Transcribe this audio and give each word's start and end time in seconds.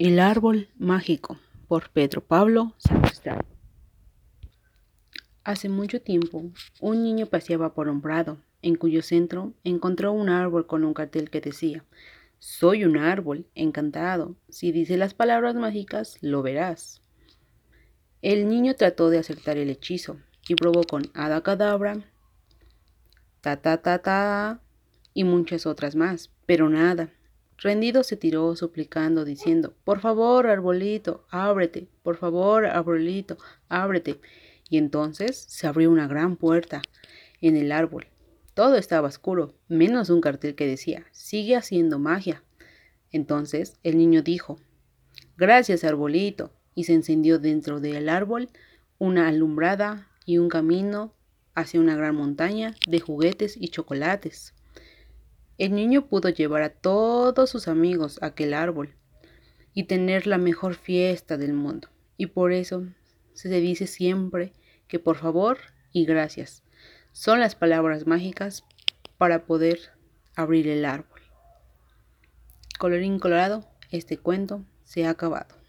El 0.00 0.18
árbol 0.18 0.70
mágico 0.78 1.38
por 1.68 1.90
Pedro 1.90 2.22
Pablo 2.22 2.72
Sacristán. 2.78 3.44
Hace 5.44 5.68
mucho 5.68 6.00
tiempo, 6.00 6.50
un 6.80 7.02
niño 7.02 7.26
paseaba 7.26 7.74
por 7.74 7.90
un 7.90 8.00
prado, 8.00 8.38
en 8.62 8.76
cuyo 8.76 9.02
centro 9.02 9.52
encontró 9.62 10.12
un 10.12 10.30
árbol 10.30 10.66
con 10.66 10.84
un 10.84 10.94
cartel 10.94 11.28
que 11.28 11.42
decía, 11.42 11.84
Soy 12.38 12.86
un 12.86 12.96
árbol, 12.96 13.46
encantado, 13.54 14.36
si 14.48 14.72
dice 14.72 14.96
las 14.96 15.12
palabras 15.12 15.54
mágicas, 15.54 16.16
lo 16.22 16.40
verás. 16.40 17.02
El 18.22 18.48
niño 18.48 18.76
trató 18.76 19.10
de 19.10 19.18
acertar 19.18 19.58
el 19.58 19.68
hechizo 19.68 20.16
y 20.48 20.54
probó 20.54 20.82
con 20.84 21.10
Hada 21.12 21.42
Cadabra, 21.42 21.98
ta 23.42 23.60
ta 23.60 23.82
ta 23.82 23.98
ta 23.98 24.62
y 25.12 25.24
muchas 25.24 25.66
otras 25.66 25.94
más, 25.94 26.30
pero 26.46 26.70
nada. 26.70 27.10
Rendido 27.62 28.02
se 28.04 28.16
tiró 28.16 28.56
suplicando, 28.56 29.26
diciendo, 29.26 29.74
Por 29.84 30.00
favor, 30.00 30.46
arbolito, 30.46 31.26
ábrete, 31.30 31.88
por 32.02 32.16
favor, 32.16 32.64
arbolito, 32.64 33.36
ábrete. 33.68 34.18
Y 34.70 34.78
entonces 34.78 35.44
se 35.48 35.66
abrió 35.66 35.90
una 35.90 36.08
gran 36.08 36.36
puerta 36.36 36.80
en 37.42 37.58
el 37.58 37.70
árbol. 37.70 38.06
Todo 38.54 38.76
estaba 38.76 39.08
oscuro, 39.08 39.54
menos 39.68 40.08
un 40.08 40.22
cartel 40.22 40.54
que 40.54 40.66
decía, 40.66 41.04
Sigue 41.12 41.54
haciendo 41.54 41.98
magia. 41.98 42.42
Entonces 43.12 43.78
el 43.82 43.98
niño 43.98 44.22
dijo, 44.22 44.58
Gracias, 45.36 45.84
arbolito, 45.84 46.52
y 46.74 46.84
se 46.84 46.94
encendió 46.94 47.38
dentro 47.38 47.78
del 47.78 48.08
árbol 48.08 48.48
una 48.98 49.28
alumbrada 49.28 50.08
y 50.24 50.38
un 50.38 50.48
camino 50.48 51.14
hacia 51.54 51.80
una 51.80 51.94
gran 51.94 52.14
montaña 52.14 52.74
de 52.86 53.00
juguetes 53.00 53.58
y 53.58 53.68
chocolates. 53.68 54.54
El 55.60 55.74
niño 55.74 56.06
pudo 56.06 56.30
llevar 56.30 56.62
a 56.62 56.70
todos 56.70 57.50
sus 57.50 57.68
amigos 57.68 58.18
a 58.22 58.28
aquel 58.28 58.54
árbol 58.54 58.94
y 59.74 59.84
tener 59.84 60.26
la 60.26 60.38
mejor 60.38 60.74
fiesta 60.74 61.36
del 61.36 61.52
mundo. 61.52 61.88
Y 62.16 62.28
por 62.28 62.52
eso 62.54 62.86
se 63.34 63.50
dice 63.60 63.86
siempre 63.86 64.54
que 64.88 64.98
por 64.98 65.18
favor 65.18 65.58
y 65.92 66.06
gracias 66.06 66.62
son 67.12 67.40
las 67.40 67.56
palabras 67.56 68.06
mágicas 68.06 68.64
para 69.18 69.44
poder 69.44 69.90
abrir 70.34 70.66
el 70.66 70.86
árbol. 70.86 71.20
Colorín 72.78 73.18
colorado, 73.18 73.68
este 73.90 74.16
cuento 74.16 74.64
se 74.84 75.04
ha 75.04 75.10
acabado. 75.10 75.59